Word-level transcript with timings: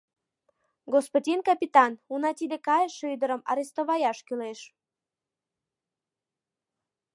Господин 0.93 1.39
капитан, 1.49 1.91
уна 2.13 2.31
тиде 2.39 2.57
кайыше 2.67 3.05
ӱдырым 3.13 3.41
арестоваяш 3.51 4.17
кӱлеш. 4.27 4.59